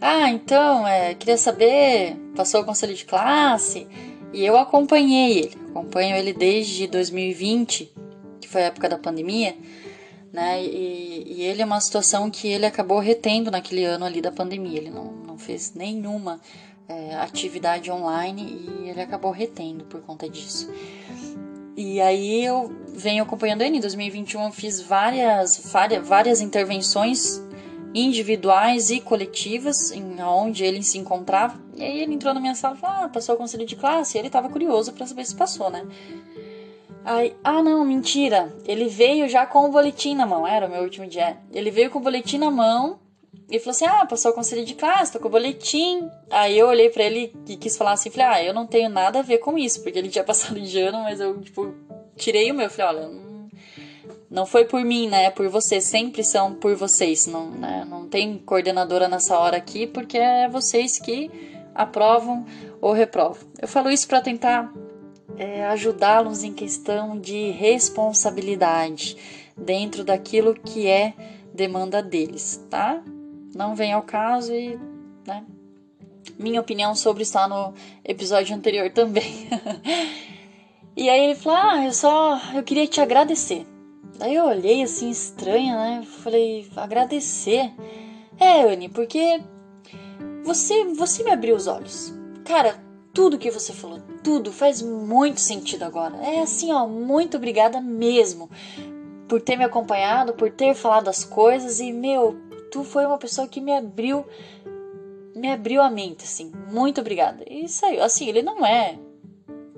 Ah, 0.00 0.30
então, 0.30 0.86
é, 0.86 1.14
queria 1.14 1.36
saber, 1.36 2.16
passou 2.36 2.62
o 2.62 2.64
conselho 2.64 2.94
de 2.94 3.04
classe. 3.04 3.86
E 4.32 4.44
eu 4.44 4.58
acompanhei 4.58 5.38
ele, 5.38 5.56
acompanho 5.70 6.14
ele 6.14 6.34
desde 6.34 6.86
2020, 6.86 7.90
que 8.40 8.48
foi 8.48 8.62
a 8.62 8.66
época 8.66 8.88
da 8.88 8.98
pandemia, 8.98 9.56
né? 10.30 10.62
E, 10.62 11.38
e, 11.38 11.42
ele 11.42 11.62
é 11.62 11.64
uma 11.64 11.80
situação 11.80 12.30
que 12.30 12.46
ele 12.46 12.66
acabou 12.66 12.98
retendo 12.98 13.50
naquele 13.50 13.84
ano 13.84 14.04
ali 14.04 14.20
da 14.20 14.30
pandemia. 14.30 14.78
Ele 14.78 14.90
não, 14.90 15.12
não 15.26 15.38
fez 15.38 15.72
nenhuma 15.74 16.40
é, 16.88 17.14
atividade 17.16 17.90
online 17.90 18.42
e 18.42 18.88
ele 18.88 19.00
acabou 19.00 19.30
retendo 19.30 19.84
por 19.84 20.00
conta 20.00 20.28
disso. 20.28 20.72
E 21.76 22.00
aí 22.00 22.44
eu 22.44 22.74
venho 22.88 23.22
acompanhando 23.22 23.62
ele. 23.62 23.76
Em 23.76 23.80
2021 23.80 24.44
eu 24.44 24.50
fiz 24.50 24.80
várias, 24.80 25.70
várias, 25.70 26.08
várias 26.08 26.40
intervenções 26.40 27.40
individuais 27.94 28.90
e 28.90 29.00
coletivas, 29.00 29.92
em 29.92 30.20
onde 30.22 30.64
ele 30.64 30.82
se 30.82 30.98
encontrava. 30.98 31.60
E 31.76 31.84
aí 31.84 32.00
ele 32.00 32.14
entrou 32.14 32.34
na 32.34 32.40
minha 32.40 32.54
sala 32.54 32.74
e 32.74 32.78
falou: 32.78 33.04
Ah, 33.04 33.08
passou 33.08 33.34
o 33.34 33.38
conselho 33.38 33.64
de 33.64 33.76
classe. 33.76 34.16
E 34.16 34.18
ele 34.18 34.26
estava 34.26 34.48
curioso 34.48 34.92
para 34.92 35.06
saber 35.06 35.24
se 35.24 35.36
passou, 35.36 35.70
né? 35.70 35.86
Aí, 37.04 37.36
ah, 37.44 37.62
não, 37.62 37.84
mentira. 37.84 38.52
Ele 38.66 38.88
veio 38.88 39.28
já 39.28 39.46
com 39.46 39.64
o 39.64 39.70
boletim 39.70 40.14
na 40.14 40.26
mão. 40.26 40.46
Era 40.46 40.66
o 40.66 40.70
meu 40.70 40.82
último 40.82 41.06
dia. 41.06 41.38
Ele 41.52 41.70
veio 41.70 41.90
com 41.90 41.98
o 41.98 42.02
boletim 42.02 42.38
na 42.38 42.50
mão 42.50 42.98
ele 43.50 43.60
falou 43.60 43.70
assim: 43.70 43.86
ah, 43.86 44.04
passou 44.06 44.30
o 44.30 44.34
conselho 44.34 44.64
de 44.64 44.74
classe, 44.74 45.12
tocou 45.12 45.30
boletim. 45.30 46.08
Aí 46.30 46.58
eu 46.58 46.66
olhei 46.68 46.90
para 46.90 47.04
ele 47.04 47.34
e 47.46 47.56
quis 47.56 47.76
falar 47.76 47.92
assim: 47.92 48.10
falei, 48.10 48.26
ah, 48.26 48.44
eu 48.44 48.52
não 48.52 48.66
tenho 48.66 48.90
nada 48.90 49.20
a 49.20 49.22
ver 49.22 49.38
com 49.38 49.56
isso, 49.56 49.82
porque 49.82 49.98
ele 49.98 50.08
tinha 50.08 50.24
passado 50.24 50.60
de 50.60 50.80
ano, 50.80 50.98
mas 50.98 51.20
eu, 51.20 51.40
tipo, 51.40 51.74
tirei 52.16 52.50
o 52.50 52.54
meu. 52.54 52.68
Falei, 52.68 52.96
olha, 52.96 53.10
não, 54.30 54.44
foi 54.44 54.66
por 54.66 54.84
mim, 54.84 55.08
né? 55.08 55.24
É 55.24 55.30
por 55.30 55.48
vocês, 55.48 55.84
sempre 55.84 56.22
são 56.22 56.54
por 56.54 56.76
vocês. 56.76 57.26
Não, 57.26 57.50
né? 57.50 57.86
não 57.88 58.06
tem 58.06 58.36
coordenadora 58.38 59.08
nessa 59.08 59.38
hora 59.38 59.56
aqui, 59.56 59.86
porque 59.86 60.18
é 60.18 60.46
vocês 60.48 60.98
que 60.98 61.30
aprovam 61.74 62.44
ou 62.80 62.92
reprovam. 62.92 63.48
Eu 63.60 63.66
falo 63.66 63.90
isso 63.90 64.06
para 64.06 64.20
tentar 64.20 64.70
é, 65.38 65.64
ajudá-los 65.66 66.42
em 66.44 66.52
questão 66.52 67.18
de 67.18 67.50
responsabilidade 67.52 69.16
dentro 69.56 70.04
daquilo 70.04 70.54
que 70.54 70.86
é 70.86 71.14
demanda 71.54 72.02
deles, 72.02 72.62
tá? 72.68 73.02
Não 73.54 73.74
vem 73.74 73.92
ao 73.92 74.02
caso 74.02 74.52
e, 74.52 74.78
né? 75.26 75.44
Minha 76.38 76.60
opinião 76.60 76.94
sobre 76.94 77.22
está 77.22 77.48
no 77.48 77.74
episódio 78.04 78.54
anterior 78.54 78.90
também. 78.90 79.48
e 80.96 81.08
aí 81.08 81.24
ele 81.24 81.34
falou: 81.34 81.58
"Ah, 81.58 81.84
eu 81.84 81.92
só 81.92 82.40
eu 82.54 82.62
queria 82.62 82.86
te 82.86 83.00
agradecer". 83.00 83.66
Daí 84.18 84.34
eu 84.34 84.44
olhei 84.46 84.82
assim 84.82 85.10
estranha, 85.10 85.76
né? 85.76 86.02
Falei: 86.22 86.68
"Agradecer?". 86.76 87.72
É, 88.38 88.62
Anne, 88.62 88.88
porque 88.88 89.40
você 90.44 90.84
você 90.94 91.22
me 91.24 91.30
abriu 91.30 91.56
os 91.56 91.66
olhos. 91.66 92.12
Cara, 92.44 92.78
tudo 93.12 93.38
que 93.38 93.50
você 93.50 93.72
falou, 93.72 94.00
tudo 94.22 94.52
faz 94.52 94.80
muito 94.80 95.40
sentido 95.40 95.82
agora. 95.82 96.16
É 96.18 96.40
assim, 96.40 96.72
ó, 96.72 96.86
muito 96.86 97.36
obrigada 97.36 97.80
mesmo 97.80 98.48
por 99.28 99.42
ter 99.42 99.56
me 99.56 99.64
acompanhado, 99.64 100.32
por 100.34 100.50
ter 100.50 100.74
falado 100.74 101.08
as 101.08 101.24
coisas 101.24 101.80
e 101.80 101.92
meu, 101.92 102.36
tu 102.70 102.84
foi 102.84 103.06
uma 103.06 103.18
pessoa 103.18 103.46
que 103.48 103.60
me 103.60 103.74
abriu 103.74 104.24
me 105.34 105.50
abriu 105.50 105.80
a 105.80 105.88
mente, 105.88 106.24
assim. 106.24 106.52
Muito 106.70 107.00
obrigada. 107.00 107.44
E 107.48 107.68
saiu. 107.68 108.02
Assim, 108.02 108.28
ele 108.28 108.42
não 108.42 108.66
é. 108.66 108.98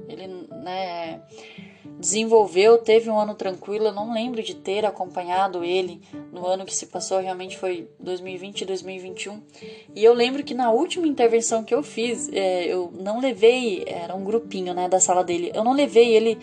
Ele, 0.09 0.26
né, 0.26 1.20
desenvolveu, 1.99 2.78
teve 2.78 3.11
um 3.11 3.18
ano 3.18 3.35
tranquilo. 3.35 3.87
Eu 3.87 3.92
não 3.92 4.12
lembro 4.12 4.42
de 4.42 4.54
ter 4.54 4.85
acompanhado 4.87 5.62
ele 5.62 6.00
no 6.32 6.47
ano 6.47 6.64
que 6.64 6.75
se 6.75 6.87
passou, 6.87 7.20
realmente 7.20 7.59
foi 7.59 7.88
2020 8.00 8.62
e 8.62 8.64
2021. 8.64 9.42
E 9.94 10.02
eu 10.02 10.14
lembro 10.14 10.42
que 10.42 10.54
na 10.54 10.70
última 10.73 11.06
intervenção 11.06 11.62
que 11.62 11.75
eu 11.75 11.82
fiz, 11.82 12.30
é, 12.32 12.64
eu 12.64 12.90
não 12.99 13.20
levei, 13.20 13.85
era 13.87 14.14
um 14.14 14.25
grupinho, 14.25 14.73
né, 14.73 14.88
da 14.88 14.99
sala 14.99 15.23
dele. 15.23 15.52
Eu 15.54 15.62
não 15.62 15.73
levei 15.73 16.14
ele 16.16 16.38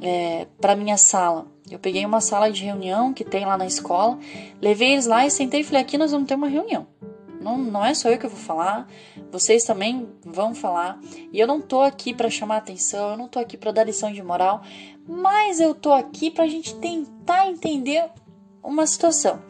é, 0.00 0.46
para 0.60 0.76
minha 0.76 0.96
sala. 0.96 1.53
Eu 1.70 1.78
peguei 1.78 2.04
uma 2.04 2.20
sala 2.20 2.50
de 2.50 2.62
reunião 2.62 3.12
que 3.12 3.24
tem 3.24 3.46
lá 3.46 3.56
na 3.56 3.66
escola, 3.66 4.18
levei 4.60 4.92
eles 4.92 5.06
lá 5.06 5.26
e 5.26 5.30
sentei 5.30 5.60
e 5.60 5.64
falei: 5.64 5.82
aqui 5.82 5.96
nós 5.96 6.12
vamos 6.12 6.28
ter 6.28 6.34
uma 6.34 6.48
reunião. 6.48 6.86
Não, 7.40 7.58
não 7.58 7.84
é 7.84 7.92
só 7.92 8.08
eu 8.08 8.18
que 8.18 8.26
vou 8.26 8.38
falar, 8.38 8.88
vocês 9.30 9.64
também 9.64 10.08
vão 10.24 10.54
falar. 10.54 10.98
E 11.30 11.38
eu 11.38 11.46
não 11.46 11.60
tô 11.60 11.82
aqui 11.82 12.14
para 12.14 12.30
chamar 12.30 12.56
atenção, 12.56 13.10
eu 13.10 13.16
não 13.18 13.28
tô 13.28 13.38
aqui 13.38 13.56
para 13.56 13.70
dar 13.70 13.84
lição 13.84 14.10
de 14.10 14.22
moral, 14.22 14.62
mas 15.06 15.60
eu 15.60 15.74
tô 15.74 15.92
aqui 15.92 16.30
para 16.30 16.44
a 16.44 16.48
gente 16.48 16.74
tentar 16.76 17.48
entender 17.48 18.10
uma 18.62 18.86
situação. 18.86 19.42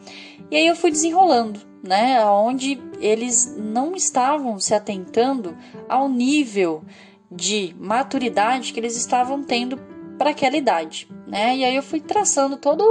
E 0.51 0.57
aí 0.57 0.67
eu 0.67 0.75
fui 0.75 0.91
desenrolando, 0.91 1.61
né? 1.81 2.23
Onde 2.25 2.81
eles 2.99 3.55
não 3.57 3.95
estavam 3.95 4.59
se 4.59 4.73
atentando 4.73 5.57
ao 5.87 6.09
nível 6.09 6.83
de 7.31 7.73
maturidade 7.79 8.73
que 8.73 8.79
eles 8.79 8.97
estavam 8.97 9.41
tendo 9.41 9.79
para 10.17 10.31
aquela 10.31 10.57
idade, 10.57 11.07
né? 11.27 11.55
E 11.57 11.63
aí 11.63 11.75
eu 11.75 11.83
fui 11.83 11.99
traçando 11.99 12.57
todo 12.57 12.83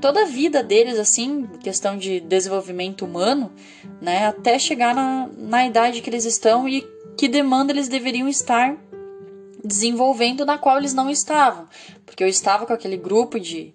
toda 0.00 0.22
a 0.22 0.26
vida 0.26 0.62
deles 0.62 0.98
assim, 0.98 1.46
questão 1.60 1.96
de 1.96 2.20
desenvolvimento 2.20 3.04
humano, 3.04 3.50
né, 4.00 4.26
até 4.26 4.58
chegar 4.58 4.94
na, 4.94 5.28
na 5.36 5.66
idade 5.66 6.02
que 6.02 6.10
eles 6.10 6.26
estão 6.26 6.68
e 6.68 6.86
que 7.16 7.28
demanda 7.28 7.72
eles 7.72 7.88
deveriam 7.88 8.28
estar 8.28 8.76
desenvolvendo 9.64 10.44
na 10.44 10.58
qual 10.58 10.76
eles 10.78 10.92
não 10.92 11.08
estavam, 11.08 11.66
porque 12.04 12.22
eu 12.22 12.28
estava 12.28 12.66
com 12.66 12.74
aquele 12.74 12.96
grupo 12.96 13.40
de, 13.40 13.72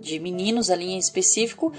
de 0.00 0.18
meninos 0.20 0.70
ali 0.70 0.92
em 0.92 0.98
específico 0.98 1.72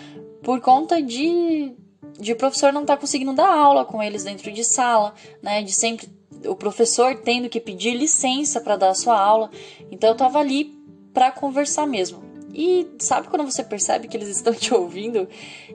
por 0.44 0.60
conta 0.60 1.02
de 1.02 1.74
de 2.18 2.34
professor 2.34 2.72
não 2.72 2.82
estar 2.82 2.96
tá 2.96 3.02
conseguindo 3.02 3.34
dar 3.34 3.52
aula 3.52 3.84
com 3.84 4.02
eles 4.02 4.24
dentro 4.24 4.52
de 4.52 4.64
sala, 4.64 5.14
né, 5.42 5.62
de 5.62 5.74
sempre 5.74 6.08
o 6.48 6.56
professor 6.56 7.16
tendo 7.16 7.50
que 7.50 7.60
pedir 7.60 7.94
licença 7.94 8.60
para 8.60 8.76
dar 8.76 8.90
a 8.90 8.96
sua 8.96 9.20
aula. 9.20 9.50
Então 9.92 10.10
eu 10.10 10.16
tava 10.16 10.40
ali 10.40 10.74
para 11.14 11.32
conversar 11.32 11.86
mesmo. 11.86 12.24
E 12.54 12.88
sabe 13.00 13.28
quando 13.28 13.44
você 13.44 13.64
percebe 13.64 14.08
que 14.08 14.16
eles 14.16 14.30
estão 14.30 14.54
te 14.56 14.74
ouvindo? 14.74 15.28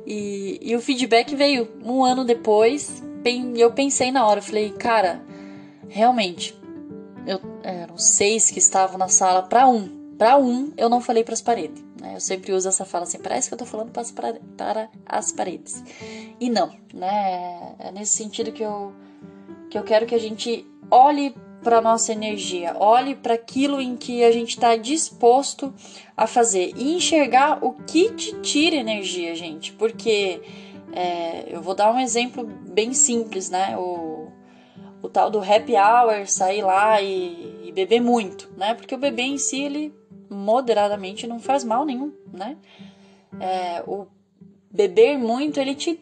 E, 0.07 0.59
e 0.63 0.75
o 0.75 0.81
feedback 0.81 1.35
veio 1.35 1.69
um 1.85 2.03
ano 2.03 2.25
depois. 2.25 3.03
Eu 3.57 3.71
pensei 3.73 4.11
na 4.11 4.27
hora, 4.27 4.39
eu 4.39 4.45
falei, 4.45 4.71
cara, 4.71 5.23
realmente, 5.89 6.59
eu, 7.27 7.39
eram 7.63 7.99
seis 7.99 8.51
que 8.51 8.59
estavam 8.59 8.97
na 8.97 9.09
sala 9.09 9.43
para 9.43 9.69
um. 9.69 10.01
Para 10.17 10.39
um, 10.39 10.73
eu 10.77 10.89
não 10.89 11.01
falei 11.01 11.23
para 11.23 11.35
as 11.35 11.43
paredes. 11.43 11.83
Né? 12.01 12.15
Eu 12.15 12.21
sempre 12.21 12.53
uso 12.53 12.69
essa 12.69 12.85
fala 12.85 13.05
assim, 13.05 13.19
parece 13.19 13.49
que 13.49 13.55
eu 13.55 13.59
tô 13.59 13.67
falando 13.67 13.91
para 13.91 14.03
as, 14.03 14.11
para 14.11 14.89
as 15.05 15.33
paredes. 15.33 15.85
E 16.41 16.49
não, 16.49 16.75
né? 16.95 17.75
É 17.79 17.93
nesse 17.93 18.17
sentido 18.17 18.53
que 18.53 18.63
eu 18.63 18.93
que 19.71 19.79
eu 19.79 19.83
quero 19.85 20.05
que 20.05 20.15
a 20.15 20.19
gente 20.19 20.67
olhe 20.91 21.35
para 21.63 21.81
nossa 21.81 22.13
energia, 22.13 22.75
olhe 22.79 23.15
para 23.15 23.35
aquilo 23.35 23.81
em 23.81 23.97
que 23.97 24.25
a 24.25 24.33
gente 24.33 24.51
está 24.51 24.77
disposto 24.77 25.73
a 26.17 26.27
fazer 26.27 26.73
e 26.77 26.95
enxergar 26.95 27.63
o 27.65 27.73
que 27.73 28.13
te 28.13 28.35
tira 28.41 28.77
energia, 28.77 29.35
gente. 29.35 29.73
Porque 29.73 30.41
é, 30.93 31.55
eu 31.55 31.63
vou 31.63 31.75
dar 31.75 31.95
um 31.95 32.01
exemplo 32.01 32.45
bem 32.45 32.93
simples, 32.93 33.51
né? 33.51 33.77
O, 33.77 34.29
o 35.03 35.09
tal 35.09 35.31
do 35.31 35.39
happy 35.39 35.75
hour, 35.77 36.27
sair 36.27 36.63
lá 36.63 37.01
e, 37.01 37.69
e 37.69 37.73
beber 37.73 38.01
muito, 38.01 38.51
né? 38.57 38.75
Porque 38.75 38.95
o 38.95 38.99
beber 38.99 39.25
em 39.25 39.39
si, 39.39 39.61
ele 39.63 39.95
moderadamente 40.29 41.27
não 41.27 41.39
faz 41.39 41.63
mal 41.63 41.85
nenhum, 41.85 42.13
né? 42.33 42.57
É, 43.39 43.83
o 43.87 44.07
beber 44.71 45.19
muito, 45.19 45.61
ele 45.61 45.75
te 45.75 46.01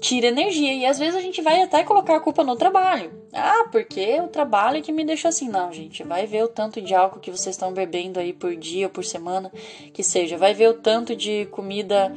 tira 0.00 0.28
energia. 0.28 0.72
E 0.72 0.86
às 0.86 0.98
vezes 0.98 1.14
a 1.14 1.20
gente 1.20 1.42
vai 1.42 1.62
até 1.62 1.82
colocar 1.82 2.16
a 2.16 2.20
culpa 2.20 2.44
no 2.44 2.56
trabalho. 2.56 3.12
Ah, 3.32 3.68
porque 3.70 4.20
o 4.20 4.28
trabalho 4.28 4.82
que 4.82 4.92
me 4.92 5.04
deixa 5.04 5.28
assim. 5.28 5.48
Não, 5.48 5.72
gente, 5.72 6.02
vai 6.02 6.26
ver 6.26 6.44
o 6.44 6.48
tanto 6.48 6.80
de 6.80 6.94
álcool 6.94 7.20
que 7.20 7.30
vocês 7.30 7.54
estão 7.54 7.72
bebendo 7.72 8.20
aí 8.20 8.32
por 8.32 8.54
dia 8.56 8.86
ou 8.86 8.90
por 8.90 9.04
semana, 9.04 9.52
que 9.92 10.02
seja. 10.02 10.36
Vai 10.36 10.54
ver 10.54 10.68
o 10.68 10.74
tanto 10.74 11.14
de 11.14 11.46
comida 11.46 12.12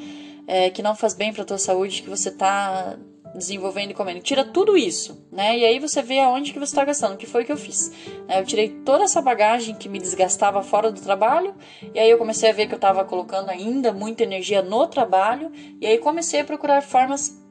é, 0.47 0.69
que 0.69 0.81
não 0.81 0.95
faz 0.95 1.13
bem 1.13 1.33
para 1.33 1.45
tua 1.45 1.57
saúde 1.57 2.01
que 2.01 2.09
você 2.09 2.31
tá 2.31 2.97
desenvolvendo 3.35 3.91
e 3.91 3.93
comendo. 3.93 4.19
Tira 4.19 4.43
tudo 4.43 4.77
isso, 4.77 5.25
né? 5.31 5.57
E 5.57 5.65
aí 5.65 5.79
você 5.79 6.01
vê 6.01 6.19
aonde 6.19 6.51
que 6.51 6.59
você 6.59 6.71
está 6.71 6.83
gastando, 6.83 7.13
o 7.13 7.17
que 7.17 7.27
foi 7.27 7.45
que 7.45 7.51
eu 7.51 7.57
fiz. 7.57 7.91
Eu 8.27 8.43
tirei 8.45 8.69
toda 8.69 9.03
essa 9.03 9.21
bagagem 9.21 9.75
que 9.75 9.87
me 9.87 9.99
desgastava 9.99 10.61
fora 10.63 10.91
do 10.91 10.99
trabalho, 10.99 11.53
e 11.93 11.99
aí 11.99 12.09
eu 12.09 12.17
comecei 12.17 12.49
a 12.49 12.53
ver 12.53 12.67
que 12.67 12.73
eu 12.73 12.77
estava 12.77 13.05
colocando 13.05 13.49
ainda 13.49 13.93
muita 13.93 14.23
energia 14.23 14.61
no 14.61 14.87
trabalho, 14.87 15.51
e 15.79 15.85
aí 15.85 15.97
comecei 15.99 16.41
a 16.41 16.45
procurar 16.45 16.81
formas 16.81 17.46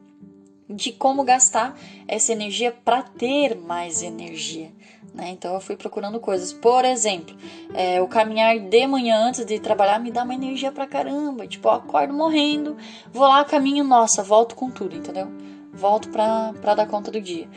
de 0.69 0.93
como 0.93 1.25
gastar 1.25 1.79
essa 2.09 2.33
energia 2.33 2.73
para 2.85 3.03
ter 3.03 3.57
mais 3.57 4.03
energia. 4.03 4.71
Né? 5.15 5.31
Então 5.31 5.55
eu 5.55 5.61
fui 5.61 5.77
procurando 5.77 6.21
coisas. 6.21 6.53
Por 6.53 6.85
exemplo, 6.85 7.35
é, 7.73 8.01
o 8.03 8.09
caminhar 8.09 8.59
de 8.59 8.87
manhã 8.87 9.17
antes 9.27 9.45
de 9.45 9.59
trabalhar 9.59 9.99
me 9.99 10.11
dá 10.11 10.25
uma 10.25 10.35
energia 10.35 10.71
pra 10.71 10.87
caramba. 10.87 11.47
Tipo, 11.47 11.69
eu 11.69 11.73
acordo 11.73 12.13
morrendo, 12.13 12.77
vou 13.13 13.27
lá, 13.27 13.45
caminho, 13.45 13.83
nossa, 13.83 14.23
volto 14.23 14.55
com 14.55 14.71
tudo, 14.71 14.95
entendeu? 14.95 15.29
Volto 15.73 16.11
pra 16.11 16.53
dar 16.75 16.87
conta 16.87 17.11
do 17.11 17.21
dia. 17.21 17.49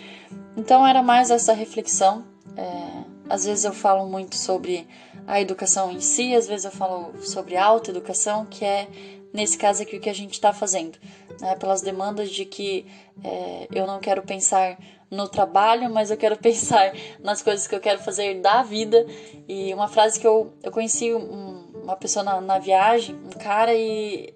Então 0.55 0.85
era 0.85 1.03
mais 1.03 1.31
essa 1.31 1.53
reflexão. 1.53 2.23
É, 2.55 3.03
às 3.29 3.45
vezes 3.45 3.63
eu 3.63 3.73
falo 3.73 4.07
muito 4.07 4.35
sobre 4.35 4.87
a 5.27 5.39
educação 5.39 5.91
em 5.91 5.99
si, 5.99 6.33
às 6.33 6.47
vezes 6.47 6.65
eu 6.65 6.71
falo 6.71 7.13
sobre 7.21 7.55
autoeducação, 7.55 8.45
que 8.45 8.65
é 8.65 8.87
nesse 9.31 9.57
caso 9.57 9.83
aqui 9.83 9.95
o 9.95 9.99
que 9.99 10.09
a 10.09 10.13
gente 10.13 10.33
está 10.33 10.51
fazendo, 10.51 10.97
né? 11.41 11.55
pelas 11.55 11.81
demandas 11.81 12.29
de 12.29 12.45
que 12.45 12.85
é, 13.23 13.67
eu 13.73 13.85
não 13.85 13.99
quero 13.99 14.21
pensar 14.23 14.77
no 15.09 15.27
trabalho, 15.27 15.89
mas 15.89 16.11
eu 16.11 16.17
quero 16.17 16.37
pensar 16.39 16.93
nas 17.19 17.41
coisas 17.41 17.67
que 17.67 17.75
eu 17.75 17.79
quero 17.79 17.99
fazer 17.99 18.41
da 18.41 18.63
vida. 18.63 19.05
E 19.47 19.73
uma 19.73 19.87
frase 19.87 20.19
que 20.19 20.27
eu, 20.27 20.53
eu 20.63 20.71
conheci 20.71 21.13
um, 21.13 21.71
uma 21.83 21.95
pessoa 21.95 22.23
na, 22.23 22.41
na 22.41 22.59
viagem, 22.59 23.15
um 23.15 23.37
cara, 23.37 23.73
e, 23.73 24.33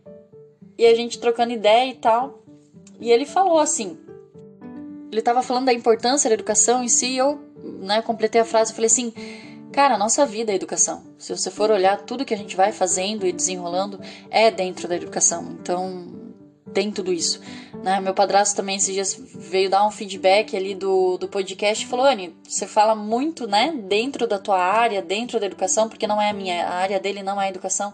e 0.77 0.85
a 0.85 0.95
gente 0.95 1.19
trocando 1.19 1.53
ideia 1.53 1.89
e 1.89 1.95
tal, 1.95 2.43
e 2.99 3.11
ele 3.11 3.25
falou 3.25 3.59
assim: 3.59 3.97
ele 5.11 5.19
estava 5.19 5.41
falando 5.41 5.65
da 5.65 5.73
importância 5.73 6.29
da 6.29 6.33
educação 6.33 6.83
em 6.83 6.87
si, 6.87 7.07
e 7.07 7.17
eu 7.17 7.39
né, 7.79 8.01
completei 8.01 8.41
a 8.41 8.45
frase 8.45 8.71
e 8.71 8.75
falei 8.75 8.87
assim 8.87 9.13
Cara, 9.73 9.95
a 9.95 9.97
nossa 9.97 10.23
vida 10.23 10.51
é 10.51 10.55
educação. 10.55 11.03
Se 11.17 11.35
você 11.35 11.49
for 11.49 11.71
olhar, 11.71 11.99
tudo 12.03 12.23
que 12.23 12.33
a 12.33 12.37
gente 12.37 12.55
vai 12.55 12.71
fazendo 12.71 13.25
e 13.25 13.31
desenrolando 13.31 13.99
é 14.29 14.51
dentro 14.51 14.87
da 14.87 14.95
educação. 14.95 15.57
Então, 15.59 16.22
tem 16.73 16.91
tudo 16.91 17.13
isso. 17.13 17.39
Né? 17.83 17.99
Meu 17.99 18.13
padrasto 18.13 18.55
também 18.55 18.75
esses 18.75 18.93
dias 18.93 19.21
veio 19.35 19.69
dar 19.69 19.85
um 19.85 19.91
feedback 19.91 20.55
ali 20.55 20.73
do, 20.73 21.17
do 21.17 21.27
podcast 21.27 21.83
e 21.83 21.87
falou: 21.87 22.05
Anne, 22.05 22.35
você 22.43 22.65
fala 22.65 22.95
muito 22.95 23.47
né, 23.47 23.73
dentro 23.87 24.27
da 24.27 24.39
tua 24.39 24.57
área, 24.57 25.01
dentro 25.01 25.39
da 25.39 25.45
educação, 25.45 25.87
porque 25.87 26.07
não 26.07 26.21
é 26.21 26.29
a 26.29 26.33
minha 26.33 26.67
a 26.67 26.75
área 26.75 26.99
dele, 26.99 27.23
não 27.23 27.41
é 27.41 27.45
a 27.45 27.49
educação. 27.49 27.93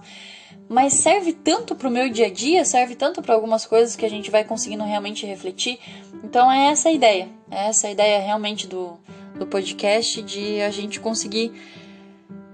Mas 0.67 0.93
serve 0.93 1.33
tanto 1.33 1.75
para 1.75 1.87
o 1.87 1.91
meu 1.91 2.09
dia 2.09 2.27
a 2.27 2.31
dia, 2.31 2.63
serve 2.63 2.95
tanto 2.95 3.21
para 3.21 3.33
algumas 3.33 3.65
coisas 3.65 3.95
que 3.95 4.05
a 4.05 4.09
gente 4.09 4.29
vai 4.29 4.43
conseguindo 4.43 4.83
realmente 4.83 5.25
refletir. 5.25 5.79
Então 6.23 6.51
é 6.51 6.67
essa 6.71 6.89
a 6.89 6.91
ideia. 6.91 7.27
É 7.49 7.67
essa 7.67 7.87
a 7.87 7.91
ideia 7.91 8.19
realmente 8.19 8.67
do, 8.67 8.97
do 9.37 9.47
podcast 9.47 10.21
de 10.21 10.61
a 10.61 10.69
gente 10.69 10.99
conseguir 10.99 11.51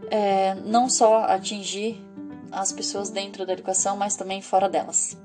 é, 0.09 0.55
não 0.55 0.89
só 0.89 1.25
atingir 1.25 2.01
as 2.51 2.71
pessoas 2.71 3.09
dentro 3.09 3.45
da 3.45 3.51
educação, 3.51 3.97
mas 3.97 4.15
também 4.15 4.41
fora 4.41 4.69
delas. 4.69 5.17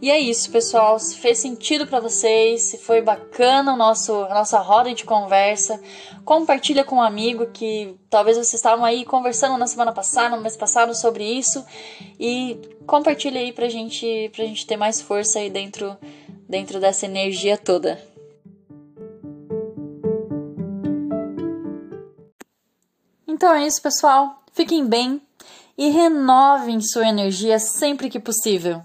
E 0.00 0.10
é 0.10 0.18
isso, 0.18 0.50
pessoal. 0.52 0.98
Se 0.98 1.16
fez 1.16 1.38
sentido 1.38 1.86
para 1.86 1.98
vocês, 1.98 2.62
se 2.62 2.78
foi 2.78 3.02
bacana 3.02 3.74
o 3.74 3.76
nosso, 3.76 4.14
a 4.24 4.34
nossa 4.34 4.58
roda 4.60 4.94
de 4.94 5.04
conversa, 5.04 5.80
compartilha 6.24 6.84
com 6.84 6.96
um 6.96 7.02
amigo 7.02 7.46
que 7.46 7.96
talvez 8.08 8.36
vocês 8.36 8.54
estavam 8.54 8.84
aí 8.84 9.04
conversando 9.04 9.58
na 9.58 9.66
semana 9.66 9.92
passada, 9.92 10.36
no 10.36 10.42
mês 10.42 10.56
passado 10.56 10.94
sobre 10.94 11.24
isso 11.24 11.64
e 12.18 12.60
compartilha 12.86 13.40
aí 13.40 13.52
pra 13.52 13.68
gente, 13.68 14.30
pra 14.34 14.44
gente 14.44 14.66
ter 14.66 14.76
mais 14.76 15.00
força 15.00 15.40
aí 15.40 15.50
dentro, 15.50 15.96
dentro 16.48 16.78
dessa 16.78 17.04
energia 17.04 17.58
toda. 17.58 18.00
Então 23.26 23.52
é 23.52 23.66
isso, 23.66 23.82
pessoal. 23.82 24.42
Fiquem 24.52 24.86
bem 24.86 25.20
e 25.76 25.90
renovem 25.90 26.80
sua 26.80 27.08
energia 27.08 27.58
sempre 27.58 28.08
que 28.08 28.20
possível. 28.20 28.82